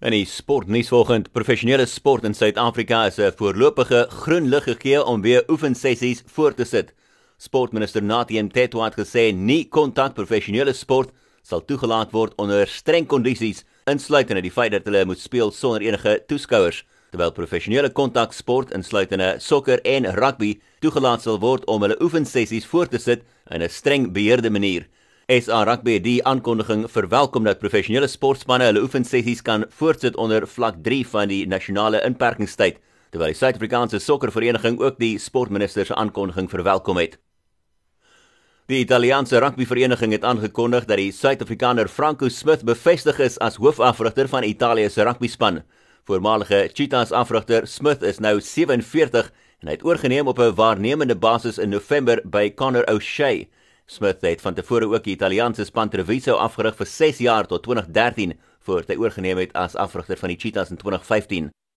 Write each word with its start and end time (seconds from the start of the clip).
In 0.00 0.14
die 0.14 0.24
sportnuus 0.24 0.88
vanoggend, 0.88 1.26
professionele 1.36 1.84
sport 1.84 2.24
in 2.24 2.32
Suid-Afrika 2.32 3.02
is 3.04 3.18
'n 3.18 3.34
voorlopige 3.36 4.06
groen 4.08 4.48
lig 4.48 4.64
gegee 4.64 5.04
om 5.04 5.20
weer 5.20 5.44
oefensessies 5.48 6.22
voort 6.26 6.56
te 6.56 6.64
sit. 6.64 6.94
Sportminister 7.36 8.02
Nathi 8.02 8.42
Mthethwa 8.42 8.84
het 8.84 8.96
gesê 8.96 9.34
nie 9.34 9.68
kontak 9.68 10.14
professionele 10.14 10.72
sport 10.72 11.10
sal 11.42 11.60
toegelaat 11.60 12.12
word 12.12 12.32
onder 12.38 12.66
streng 12.66 13.06
kondisies, 13.06 13.64
insluitende 13.86 14.40
die 14.40 14.50
feit 14.50 14.72
dat 14.72 14.84
hulle 14.84 15.04
moet 15.04 15.20
speel 15.20 15.50
sonder 15.50 15.82
enige 15.82 16.22
toeskouers, 16.26 16.84
terwyl 17.10 17.32
professionele 17.32 17.90
kontak 17.90 18.32
sport 18.32 18.72
insluitende 18.72 19.36
sokker 19.38 19.80
en 19.84 20.06
rugby 20.14 20.60
toegelaat 20.80 21.22
sal 21.22 21.38
word 21.38 21.64
om 21.66 21.82
hulle 21.82 22.00
oefensessies 22.00 22.64
voort 22.64 22.90
te 22.90 22.98
sit 22.98 23.22
in 23.50 23.60
'n 23.62 23.68
streng 23.68 24.12
beheerde 24.12 24.50
manier. 24.50 24.86
SA 25.30 25.60
Rugby 25.62 26.00
die 26.02 26.16
aankondiging 26.26 26.88
verwelkom 26.90 27.44
dat 27.46 27.60
professionele 27.62 28.08
sportspanne 28.10 28.66
hulle 28.66 28.80
oefensessies 28.82 29.44
kan 29.46 29.62
voortsit 29.78 30.16
onder 30.18 30.42
vlak 30.50 30.80
3 30.82 31.04
van 31.06 31.30
die 31.30 31.44
nasionale 31.46 32.00
inperkingstyd, 32.02 32.80
terwyl 33.14 33.30
die 33.30 33.38
Suid-Afrikaanse 33.38 34.00
sokkervereniging 34.02 34.80
ook 34.82 34.98
die 34.98 35.12
sportminister 35.22 35.86
se 35.86 35.94
aankondiging 35.94 36.48
verwelkom 36.50 36.98
het. 36.98 37.14
Die 38.66 38.80
Italiaanse 38.82 39.38
rugbyvereniging 39.38 40.16
het 40.16 40.26
aangekondig 40.26 40.88
dat 40.90 40.98
die 40.98 41.12
Suid-Afrikaner 41.14 41.86
Franco 41.86 42.26
Smith 42.28 42.66
bevestig 42.66 43.22
is 43.22 43.38
as 43.38 43.60
hoofafrigter 43.62 44.26
van 44.34 44.48
Italië 44.50 44.90
se 44.90 45.06
rugbyspan. 45.06 45.62
Voormalige 46.10 46.64
Cheetahs 46.74 47.14
afrigter 47.14 47.70
Smith 47.70 48.02
is 48.02 48.18
nou 48.18 48.40
47 48.40 49.30
en 49.62 49.70
hy 49.70 49.78
het 49.78 49.86
oorgeneem 49.86 50.26
op 50.26 50.42
'n 50.42 50.58
waarnemende 50.58 51.14
basis 51.14 51.58
in 51.58 51.70
November 51.70 52.18
by 52.24 52.50
Connor 52.50 52.90
O'Shea. 52.90 53.46
Smith 53.90 54.20
het 54.20 54.40
van 54.40 54.54
tevore 54.54 54.86
ook 54.86 55.02
die 55.04 55.16
Italiaanse 55.16 55.64
span 55.66 55.88
Treviso 55.90 56.36
afgerig 56.38 56.76
vir 56.78 56.86
6 56.86 57.18
jaar 57.18 57.46
tot 57.50 57.64
2013 57.64 58.36
voordat 58.62 58.92
hy 58.92 58.96
oorgeneem 59.02 59.40
het 59.42 59.54
as 59.58 59.74
afrigter 59.74 60.20
van 60.20 60.30
die 60.30 60.38
Cheetahs 60.38 60.70
in 60.70 60.78
2015. 60.78 61.48